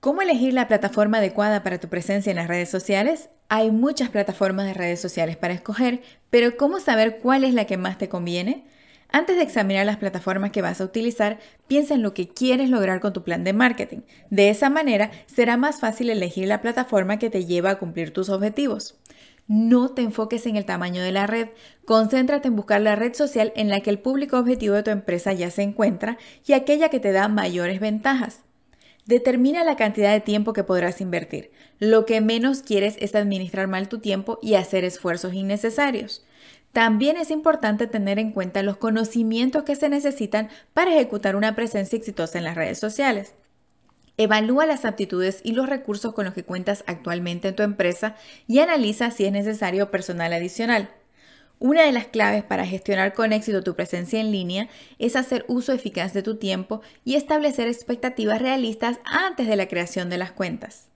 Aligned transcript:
¿Cómo 0.00 0.22
elegir 0.22 0.54
la 0.54 0.66
plataforma 0.66 1.18
adecuada 1.18 1.62
para 1.62 1.78
tu 1.78 1.88
presencia 1.88 2.30
en 2.30 2.36
las 2.36 2.48
redes 2.48 2.70
sociales? 2.70 3.28
Hay 3.50 3.70
muchas 3.70 4.08
plataformas 4.08 4.64
de 4.64 4.72
redes 4.72 4.98
sociales 4.98 5.36
para 5.36 5.52
escoger, 5.52 6.00
pero 6.30 6.56
¿cómo 6.56 6.80
saber 6.80 7.18
cuál 7.18 7.44
es 7.44 7.52
la 7.52 7.66
que 7.66 7.76
más 7.76 7.98
te 7.98 8.08
conviene? 8.08 8.64
Antes 9.10 9.36
de 9.36 9.42
examinar 9.42 9.84
las 9.84 9.98
plataformas 9.98 10.52
que 10.52 10.62
vas 10.62 10.80
a 10.80 10.84
utilizar, 10.84 11.38
piensa 11.68 11.92
en 11.92 12.00
lo 12.00 12.14
que 12.14 12.30
quieres 12.30 12.70
lograr 12.70 13.00
con 13.00 13.12
tu 13.12 13.24
plan 13.24 13.44
de 13.44 13.52
marketing. 13.52 13.98
De 14.30 14.48
esa 14.48 14.70
manera, 14.70 15.10
será 15.26 15.58
más 15.58 15.80
fácil 15.80 16.08
elegir 16.08 16.48
la 16.48 16.62
plataforma 16.62 17.18
que 17.18 17.28
te 17.28 17.44
lleva 17.44 17.68
a 17.68 17.78
cumplir 17.78 18.10
tus 18.10 18.30
objetivos. 18.30 18.98
No 19.48 19.90
te 19.90 20.00
enfoques 20.00 20.46
en 20.46 20.56
el 20.56 20.64
tamaño 20.64 21.02
de 21.02 21.12
la 21.12 21.26
red, 21.26 21.48
concéntrate 21.84 22.48
en 22.48 22.56
buscar 22.56 22.80
la 22.80 22.96
red 22.96 23.12
social 23.12 23.52
en 23.54 23.68
la 23.68 23.80
que 23.80 23.90
el 23.90 23.98
público 23.98 24.38
objetivo 24.38 24.76
de 24.76 24.82
tu 24.82 24.92
empresa 24.92 25.34
ya 25.34 25.50
se 25.50 25.60
encuentra 25.60 26.16
y 26.46 26.54
aquella 26.54 26.88
que 26.88 27.00
te 27.00 27.12
da 27.12 27.28
mayores 27.28 27.80
ventajas. 27.80 28.44
Determina 29.06 29.64
la 29.64 29.76
cantidad 29.76 30.12
de 30.12 30.20
tiempo 30.20 30.52
que 30.52 30.64
podrás 30.64 31.00
invertir. 31.00 31.50
Lo 31.78 32.06
que 32.06 32.20
menos 32.20 32.62
quieres 32.62 32.96
es 33.00 33.14
administrar 33.14 33.66
mal 33.66 33.88
tu 33.88 33.98
tiempo 33.98 34.38
y 34.42 34.54
hacer 34.54 34.84
esfuerzos 34.84 35.34
innecesarios. 35.34 36.24
También 36.72 37.16
es 37.16 37.30
importante 37.30 37.86
tener 37.86 38.18
en 38.18 38.30
cuenta 38.30 38.62
los 38.62 38.76
conocimientos 38.76 39.64
que 39.64 39.74
se 39.74 39.88
necesitan 39.88 40.48
para 40.72 40.94
ejecutar 40.94 41.34
una 41.34 41.56
presencia 41.56 41.96
exitosa 41.96 42.38
en 42.38 42.44
las 42.44 42.54
redes 42.54 42.78
sociales. 42.78 43.34
Evalúa 44.16 44.66
las 44.66 44.84
aptitudes 44.84 45.40
y 45.42 45.52
los 45.52 45.68
recursos 45.68 46.12
con 46.12 46.26
los 46.26 46.34
que 46.34 46.44
cuentas 46.44 46.84
actualmente 46.86 47.48
en 47.48 47.56
tu 47.56 47.62
empresa 47.62 48.16
y 48.46 48.58
analiza 48.58 49.10
si 49.10 49.24
es 49.24 49.32
necesario 49.32 49.90
personal 49.90 50.32
adicional. 50.32 50.90
Una 51.62 51.82
de 51.82 51.92
las 51.92 52.06
claves 52.06 52.42
para 52.42 52.64
gestionar 52.64 53.12
con 53.12 53.34
éxito 53.34 53.62
tu 53.62 53.76
presencia 53.76 54.18
en 54.18 54.32
línea 54.32 54.70
es 54.98 55.14
hacer 55.14 55.44
uso 55.46 55.74
eficaz 55.74 56.14
de 56.14 56.22
tu 56.22 56.36
tiempo 56.36 56.80
y 57.04 57.16
establecer 57.16 57.68
expectativas 57.68 58.40
realistas 58.40 58.98
antes 59.04 59.46
de 59.46 59.56
la 59.56 59.68
creación 59.68 60.08
de 60.08 60.16
las 60.16 60.32
cuentas. 60.32 60.89